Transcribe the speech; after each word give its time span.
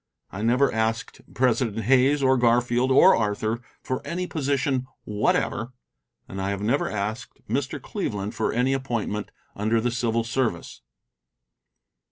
I 0.31 0.41
never 0.41 0.73
asked 0.73 1.21
President 1.35 1.83
Hayes 1.85 2.23
or 2.23 2.35
Garfield 2.35 2.89
or 2.91 3.15
Arthur 3.15 3.61
for 3.83 4.01
any 4.03 4.25
position 4.25 4.87
whatever, 5.03 5.73
and 6.27 6.41
I 6.41 6.49
have 6.49 6.63
never 6.63 6.89
asked 6.89 7.39
Mr. 7.47 7.79
Cleveland 7.79 8.33
for 8.33 8.51
any 8.51 8.73
appointment 8.73 9.29
under 9.55 9.79
the 9.79 9.91
civil 9.91 10.23
service. 10.23 10.81